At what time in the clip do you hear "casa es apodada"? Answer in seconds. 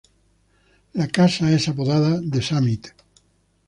1.09-2.19